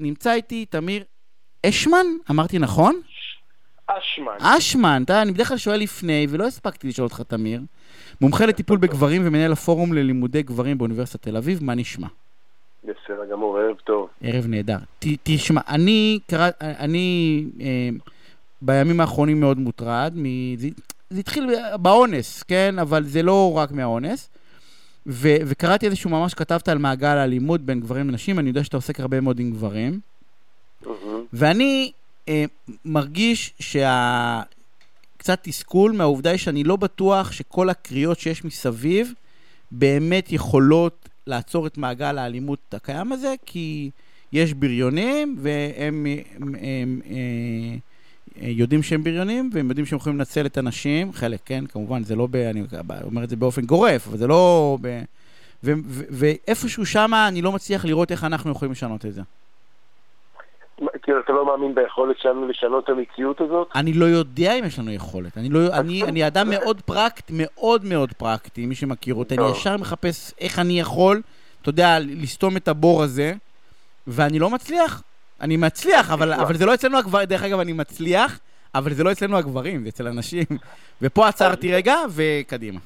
[0.00, 1.04] נמצא איתי תמיר
[1.66, 3.00] אשמן, אמרתי נכון?
[3.86, 4.36] אשמן.
[4.40, 7.60] אשמן, אתה אני בדרך כלל שואל לפני, ולא הספקתי לשאול אותך, תמיר.
[8.20, 12.06] מומחה לטיפול בגברים ומנהל הפורום ללימודי גברים באוניברסיטת תל אביב, מה נשמע?
[12.84, 14.08] בסדר גמור, ערב טוב.
[14.22, 14.78] ערב נהדר.
[14.98, 17.88] ת, תשמע, אני, קרא, אני אה,
[18.62, 20.68] בימים האחרונים מאוד מוטרד, מ, זה,
[21.10, 21.50] זה התחיל
[21.82, 22.78] באונס, כן?
[22.78, 24.30] אבל זה לא רק מהאונס.
[25.10, 29.00] ו, וקראתי איזשהו ממש, כתבת על מעגל האלימות בין גברים לנשים, אני יודע שאתה עוסק
[29.00, 30.00] הרבה מאוד עם גברים.
[31.32, 31.92] ואני
[32.28, 32.44] אה,
[32.84, 34.42] מרגיש שה...
[35.16, 39.12] קצת תסכול מהעובדה היא שאני לא בטוח שכל הקריאות שיש מסביב
[39.70, 43.90] באמת יכולות לעצור את מעגל האלימות הקיים הזה, כי
[44.32, 46.06] יש בריונים והם הם,
[46.42, 46.60] הם, אה,
[47.10, 47.76] אה,
[48.40, 52.28] יודעים שהם בריונים, והם יודעים שהם יכולים לנצל את הנשים, חלק, כן, כמובן, זה לא
[52.30, 52.36] ב...
[52.36, 52.62] אני
[53.04, 55.02] אומר את זה באופן גורף, אבל זה לא ב...
[55.64, 59.22] ו- ו- ואיפשהו שמה אני לא מצליח לראות איך אנחנו יכולים לשנות את זה.
[61.02, 63.68] כאילו, אתה לא מאמין ביכולת שלנו לשנות את המציאות הזאת?
[63.74, 65.38] אני לא יודע אם יש לנו יכולת.
[65.38, 69.34] אני, לא, אני, אני אדם מאוד פרקטי, מאוד מאוד פרקטי, מי שמכיר אותי.
[69.34, 69.56] אני טוב.
[69.56, 71.22] ישר מחפש איך אני יכול,
[71.62, 73.32] אתה יודע, לסתום את הבור הזה,
[74.06, 75.02] ואני לא מצליח.
[75.40, 78.40] אני מצליח, אבל, אבל זה לא אצלנו הגברים, דרך אגב, אני מצליח,
[78.74, 80.44] אבל זה לא אצלנו הגברים, זה אצל הנשים.
[81.02, 82.80] ופה עצרתי רגע, וקדימה.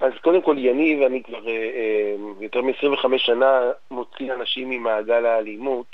[0.00, 5.86] אז קודם כל, יניב, אני כבר אה, אה, יותר מ-25 שנה מוציא אנשים ממעגל האלימות,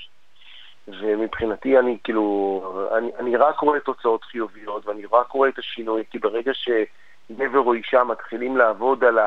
[0.88, 6.18] ומבחינתי אני כאילו, אני, אני רק רואה תוצאות חיוביות, ואני רק רואה את השינוי, כי
[6.18, 9.18] ברגע שגבר או אישה מתחילים לעבוד על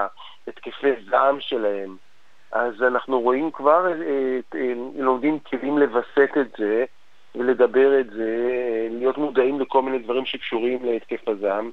[0.48, 1.96] התקפי זעם שלהם,
[2.52, 6.86] אז אנחנו רואים כבר, אה, אה, לומדים כלים לווסת את זה,
[7.36, 11.72] ולדבר את זה, אה, להיות מודעים לכל מיני דברים שקשורים להתקף הזעם.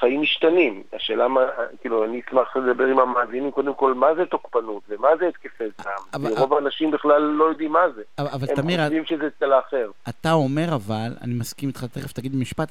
[0.00, 0.82] חיים משתנים.
[0.92, 1.40] השאלה מה,
[1.80, 5.92] כאילו, אני אשמח לדבר עם המאזינים קודם כל, מה זה תוקפנות ומה זה התקפי זעם.
[6.14, 8.02] אבל- רוב האנשים בכלל לא יודעים מה זה.
[8.18, 9.90] אבל, אבל הם תמיר, חושבים שזה אצל האחר.
[10.08, 12.68] אתה אומר אבל, אני מסכים איתך, תכף תגיד במשפט,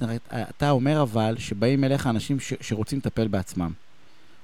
[0.57, 3.69] אתה אומר אבל שבאים אליך אנשים ש, שרוצים לטפל בעצמם,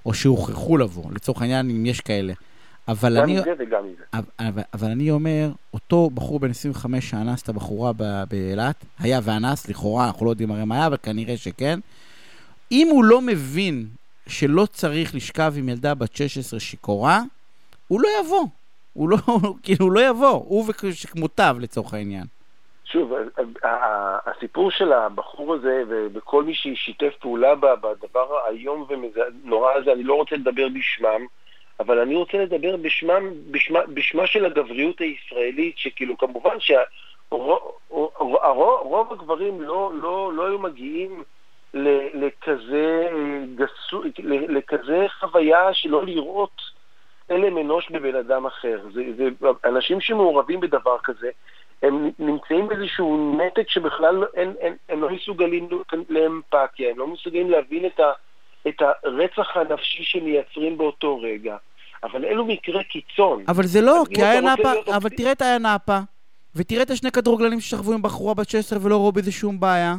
[0.06, 2.34] או שהוכרחו לבוא, לצורך העניין, אם יש כאלה.
[2.88, 4.04] אבל גם אני, מזה וגם מזה.
[4.40, 7.92] אבל, אבל אני אומר, אותו בחור בן 25 שאנס את הבחורה
[8.30, 11.80] באילת, היה ואנס, לכאורה, אנחנו לא יודעים הרי מה היה, אבל כנראה שכן.
[12.72, 13.86] אם הוא לא מבין
[14.28, 17.22] שלא צריך לשכב עם ילדה בת 16 שיכורה,
[17.88, 18.46] הוא לא יבוא.
[18.94, 19.18] הוא לא,
[19.64, 22.24] כאילו, הוא לא יבוא, הוא וכמותיו לצורך העניין.
[22.86, 23.14] שוב,
[24.26, 30.36] הסיפור של הבחור הזה וכל מי ששיתף פעולה בדבר האיום ונורא הזה, אני לא רוצה
[30.36, 31.26] לדבר בשמם,
[31.80, 37.62] אבל אני רוצה לדבר בשמם, בשמה, בשמה של הגבריות הישראלית, שכאילו כמובן שרוב
[39.12, 41.24] הגברים לא, לא, לא היו מגיעים
[42.14, 43.08] לכזה,
[43.56, 46.62] גסו, לכזה חוויה שלא לראות
[47.28, 48.80] צלם אנוש בבן אדם אחר.
[48.94, 49.30] זה, זה,
[49.66, 51.30] אנשים שמעורבים בדבר כזה,
[51.84, 55.70] הם נמצאים באיזשהו נתק שבכלל לא- אין, אין, הם לא מסוגלים
[56.10, 58.12] לאמפתיה, הם לא מסוגלים להבין את, ה,
[58.68, 61.58] את הרצח הנפשי שמייצרים באותו רגע.
[62.04, 63.44] אבל אלו מקרי קיצון.
[63.48, 65.98] אבל זה לא, כי היה נאפה, אבל תראה את היה נאפה,
[66.56, 69.96] ותראה את השני כדורגלנים ששכבו עם בחורה בת 16 ולא ראו בזה שום בעיה.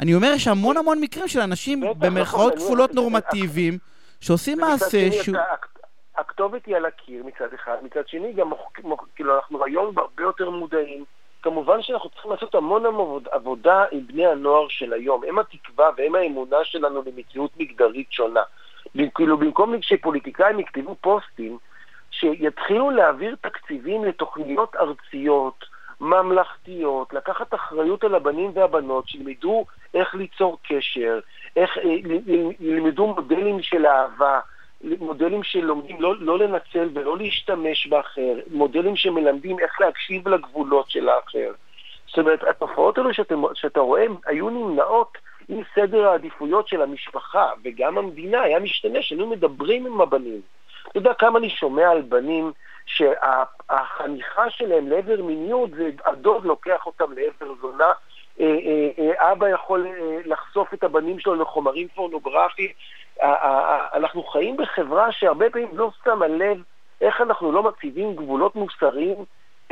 [0.00, 3.78] אני אומר, יש המון המון מקרים של אנשים במרכאות נכון, כפולות נורמטיביים,
[4.20, 5.36] שעושים מעשה שהוא...
[6.16, 8.50] הכתובת היא על הקיר מצד אחד, מצד שני גם,
[9.14, 11.04] כאילו אנחנו היום הרבה יותר מודעים.
[11.42, 15.22] כמובן שאנחנו צריכים לעשות המון עבוד- עבודה עם בני הנוער של היום.
[15.28, 18.42] הם התקווה והם האמונה שלנו למציאות מגדרית שונה.
[19.14, 21.58] כאילו במקום שפוליטיקאים יכתבו פוסטים,
[22.10, 25.64] שיתחילו להעביר תקציבים לתוכניות ארציות,
[26.00, 29.64] ממלכתיות, לקחת אחריות על הבנים והבנות, שילמדו
[29.94, 31.20] איך ליצור קשר,
[31.56, 31.82] איך אה,
[32.60, 34.40] ילמדו מודלים של אהבה,
[34.84, 41.52] מודלים שלומדים לא, לא לנצל ולא להשתמש באחר, מודלים שמלמדים איך להקשיב לגבולות של האחר.
[42.06, 45.18] זאת אומרת, התופעות האלו שאתה, שאתה רואה היו נמנעות
[45.50, 50.40] אם סדר העדיפויות של המשפחה וגם המדינה היה משתנה, שהיינו מדברים עם הבנים.
[50.88, 52.52] אתה יודע כמה אני שומע על בנים
[52.86, 57.92] שהחניכה שלהם לעבר מיניות זה הדוד לוקח אותם לעבר זונה,
[59.18, 62.70] אבא יכול אה, לחשוף את הבנים שלו לחומרים פורנוגרפיים.
[63.22, 66.62] אה, אה, אה, אנחנו חיים בחברה שהרבה פעמים לא שמה לב
[67.00, 69.16] איך אנחנו לא מציבים גבולות מוסריים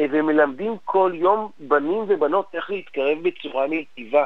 [0.01, 4.25] אה, ומלמדים כל יום בנים ובנות איך להתקרב בצורה מיטיבה.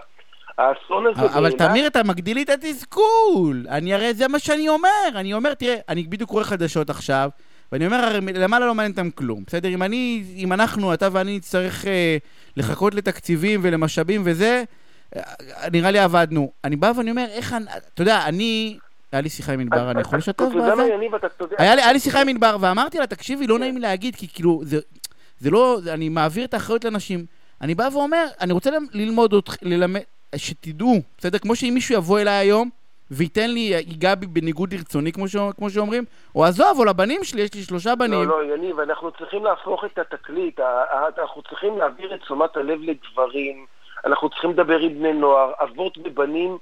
[0.59, 3.67] האסון הזה אבל תמיר, אתה מגדיל לי את התסכול.
[3.69, 5.09] אני הרי, זה מה שאני אומר.
[5.15, 7.29] אני אומר, תראה, אני בדיוק קורא חדשות עכשיו,
[7.73, 9.45] ואני אומר, הרי למעלה לא מעניין אותם כלום.
[9.47, 9.69] בסדר?
[9.69, 12.17] אם אני, אם אנחנו, אתה ואני נצטרך אה,
[12.57, 14.65] לחכות לתקציבים ולמשאבים וזה,
[15.17, 15.23] אה,
[15.73, 16.53] נראה לי עבדנו.
[16.65, 18.79] אני בא ואני אומר, איך אני, אתה יודע, אני,
[19.13, 20.73] היה לי שיחה עם ענבר, אני יכול לשתף בזה?
[21.59, 24.79] היה לי, שיחה עם ענבר, ואמרתי לה, תקשיבי, לא נעים להגיד, כי כאילו, זה,
[25.39, 27.27] זה לא, אני מעביר את האחריות לנשים.
[27.61, 30.01] אני בא ואומר, אני רוצה ללמוד אותך, ללמד,
[30.37, 31.39] שתדעו, בסדר?
[31.39, 32.71] כמו שאם מישהו יבוא אליי היום
[33.11, 35.37] וייתן לי, ייגע בי בניגוד לרצוני, כמו, ש...
[35.57, 38.29] כמו שאומרים, או עזוב, או לבנים שלי, יש לי שלושה בנים.
[38.29, 40.61] לא, לא, יניב, אנחנו צריכים להפוך את התקליט,
[41.19, 43.67] אנחנו צריכים להעביר את תשומת הלב לגברים,
[44.07, 46.59] אנחנו צריכים לדבר עם בני נוער, אבות ובנים,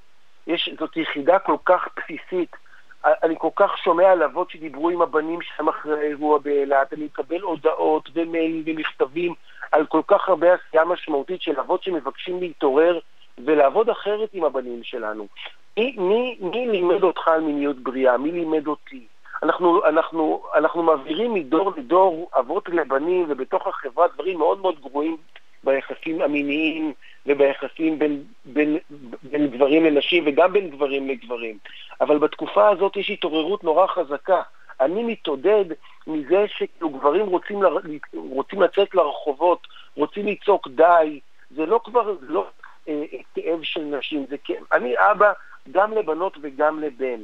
[0.46, 2.56] יש, זאת יחידה כל כך בסיסית.
[3.04, 7.40] אני כל כך שומע על אבות שדיברו עם הבנים שלהם אחרי האירוע באילת, אני מקבל
[7.40, 9.34] הודעות ומיילים ומכתבים
[9.72, 12.98] על כל כך הרבה עשייה משמעותית של אבות שמבקשים להתעורר
[13.44, 15.26] ולעבוד אחרת עם הבנים שלנו.
[15.76, 18.18] מי, מי, מי לימד אותך על מיניות בריאה?
[18.18, 19.06] מי לימד אותי?
[19.42, 25.16] אנחנו, אנחנו, אנחנו מעבירים מדור לדור אבות לבנים, ובתוך החברה דברים מאוד מאוד גרועים
[25.64, 26.92] ביחסים המיניים
[27.26, 28.78] וביחסים בין, בין,
[29.22, 31.58] בין גברים לנשים וגם בין גברים לגברים.
[32.00, 34.42] אבל בתקופה הזאת יש התעוררות נורא חזקה.
[34.80, 35.64] אני מתעודד
[36.06, 37.66] מזה שכאילו גברים רוצים, ל,
[38.14, 41.20] רוצים לצאת לרחובות, רוצים לצעוק די,
[41.50, 42.46] זה לא כבר, זה לא
[42.88, 44.64] אה, כאב של נשים, זה כאב.
[44.72, 45.32] אני אבא
[45.70, 47.20] גם לבנות וגם לבן.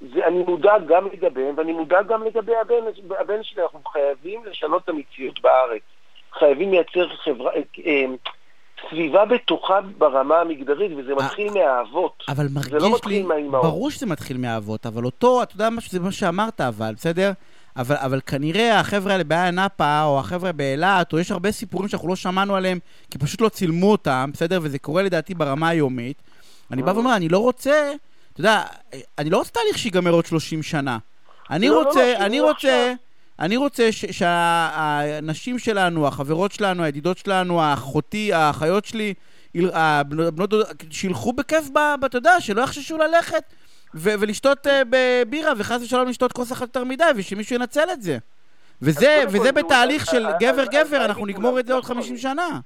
[0.00, 3.62] זה, אני מודאג גם לגביהם, ואני מודאג גם לגבי הבן, הבן שלי.
[3.62, 5.82] אנחנו חייבים לשנות את המציאות בארץ.
[6.38, 8.04] חייבים לייצר חברה, אה, אה,
[8.90, 12.24] סביבה בטוחה ברמה המגדרית, וזה אה, מתחיל מהאבות.
[12.28, 12.80] אבל מרגיש לי...
[12.80, 13.64] זה לא מתחיל מהאימהות.
[13.64, 17.32] ברור שזה מתחיל מהאבות, אבל אותו, אתה יודע זה מה שאמרת, אבל, בסדר?
[17.76, 22.08] אבל, אבל כנראה החבר'ה האלה באיה נאפה, או החבר'ה באילת, או יש הרבה סיפורים שאנחנו
[22.08, 22.78] לא שמענו עליהם,
[23.10, 24.58] כי פשוט לא צילמו אותם, בסדר?
[24.62, 26.22] וזה קורה לדעתי ברמה היומית.
[26.70, 27.92] אני בא ואומר, אני לא רוצה,
[28.32, 28.62] אתה יודע,
[29.18, 30.98] אני לא רוצה תהליך שיגמר עוד 30 שנה.
[31.50, 32.92] אני לא, לא רוצה, לא, אני רוצה...
[33.40, 39.14] אני רוצה שהנשים שלנו, החברות שלנו, הידידות שלנו, האחותי, האחיות שלי,
[39.54, 40.54] הבנות,
[40.90, 41.64] שילכו בכיף,
[42.06, 43.42] אתה יודע, שלא יחששו ללכת
[43.94, 48.18] ולשתות uh, בבירה, וחס ושלום לשתות כוס אחת יותר מדי, ושמישהו ינצל את זה.
[48.82, 52.60] וזה, וזה בתהליך של גבר-גבר, אנחנו נגמור את זה עוד 50 שנה.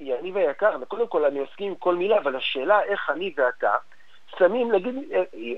[0.00, 3.74] יניב היקר, קודם כל אני מסכים עם כל מילה, אבל השאלה איך אני ואתה
[4.38, 4.94] שמים, נגיד,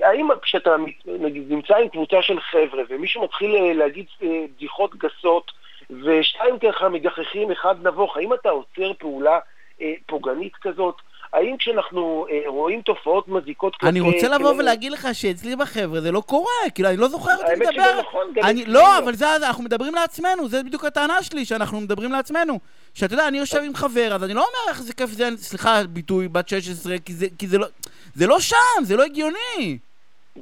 [0.01, 0.75] האם כשאתה
[1.05, 5.51] נגיד, נמצא עם קבוצה של חבר'ה ומישהו מתחיל אה, להגיד אה, בדיחות גסות
[5.89, 9.39] ושתיים ככה מגחכים, אחד נבוך, האם אתה עוצר פעולה
[9.81, 10.95] אה, פוגענית כזאת?
[11.33, 13.89] האם כשאנחנו אה, רואים תופעות מזיקות כלפי...
[13.89, 14.57] אני רוצה לבוא כאילו...
[14.57, 17.65] ולהגיד לך שאצלי בחבר'ה זה לא קורה, כאילו, אני לא זוכר אותי לדבר...
[17.65, 18.65] האמת שזה נכון, גם אני...
[18.65, 22.59] לא, אבל זה, אנחנו מדברים לעצמנו, זה בדיוק הטענה שלי, שאנחנו מדברים לעצמנו.
[22.93, 25.83] שאתה יודע, אני יושב עם חבר, אז אני לא אומר איך זה כיף זה, סליחה,
[25.89, 27.67] ביטוי, בת 16, כי זה, כי זה לא...
[28.15, 29.77] זה לא שם, זה לא הגיוני.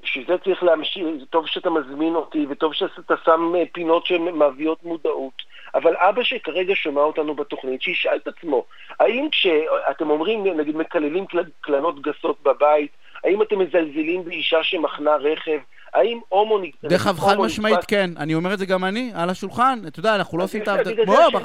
[0.04, 5.55] בשביל זה צריך להמשיך, טוב שאתה מזמין אותי, וטוב שאתה שם אה, פינות שמביאות מודעות.
[5.76, 8.66] אבל אבא שכרגע שומע אותנו בתוכנית, שישאל את עצמו,
[9.00, 11.26] האם כשאתם אומרים, נגיד מקללים
[11.62, 12.92] קלנות גסות בבית,
[13.24, 15.60] האם אתם מזלזלים באישה שמחנה רכב?
[15.94, 16.60] האם הומו...
[16.84, 20.16] דרך אגב, חד משמעית כן, אני אומר את זה גם אני, על השולחן, אתה יודע,
[20.16, 20.92] אנחנו לא עושים את העבודה...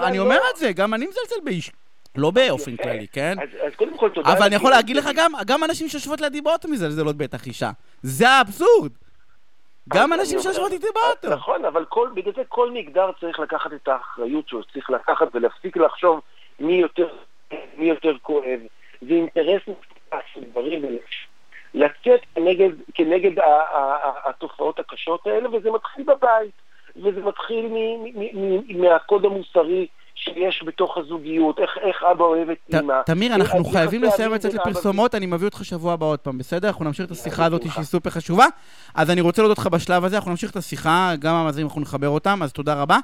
[0.03, 1.71] אני אומר את זה, גם אני מזלזל באיש.
[2.17, 3.37] לא באופן כללי, כן?
[3.67, 4.33] אז קודם כל תודה.
[4.33, 7.71] אבל אני יכול להגיד לך גם, גם אנשים שיושבות לידי באוטו מזלזלות בטח אישה.
[8.03, 8.93] זה האבסורד.
[9.95, 11.37] גם אנשים שיושבות איתי באוטו.
[11.37, 11.85] נכון, אבל
[12.15, 16.21] בגלל זה כל מגדר צריך לקחת את האחריות שלו, צריך לקחת ולהפסיק לחשוב
[16.61, 17.09] מי יותר,
[17.77, 18.61] מי יותר כואב.
[19.03, 19.63] זה אינטרס
[20.33, 20.83] של דברים
[21.75, 23.43] לצאת כנגד, כנגד
[24.25, 26.55] התופעות הקשות האלה, וזה מתחיל בבית,
[26.97, 27.73] וזה מתחיל
[28.69, 29.87] מהקוד המוסרי
[30.25, 32.95] שיש בתוך הזוגיות, איך, איך אבא אוהב את אמא.
[33.07, 36.69] תמיר, אנחנו חייבים לסיים לצאת לפרסומות, אני מביא אותך שבוע הבא עוד פעם, בסדר?
[36.69, 38.47] אנחנו נמשיך את השיחה הזאת שהיא סופר חשובה.
[38.95, 42.09] אז אני רוצה להודות לך בשלב הזה, אנחנו נמשיך את השיחה, גם המאזינים אנחנו נחבר
[42.09, 42.99] אותם, אז תודה רבה.